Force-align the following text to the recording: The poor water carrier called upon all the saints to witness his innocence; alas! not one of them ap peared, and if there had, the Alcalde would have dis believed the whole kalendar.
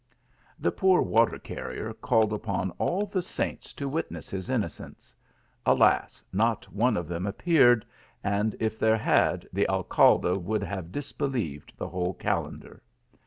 The 0.57 0.71
poor 0.71 1.03
water 1.03 1.37
carrier 1.37 1.93
called 1.93 2.33
upon 2.33 2.71
all 2.79 3.05
the 3.05 3.21
saints 3.21 3.71
to 3.73 3.87
witness 3.87 4.31
his 4.31 4.49
innocence; 4.49 5.15
alas! 5.63 6.23
not 6.33 6.73
one 6.73 6.97
of 6.97 7.07
them 7.07 7.27
ap 7.27 7.37
peared, 7.37 7.85
and 8.23 8.55
if 8.59 8.79
there 8.79 8.97
had, 8.97 9.47
the 9.53 9.69
Alcalde 9.69 10.37
would 10.39 10.63
have 10.63 10.91
dis 10.91 11.11
believed 11.11 11.73
the 11.77 11.87
whole 11.89 12.15
kalendar. 12.15 12.81